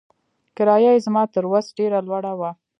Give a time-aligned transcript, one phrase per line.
[0.57, 2.51] کرايه يې زما تر وس ډېره لوړه وه.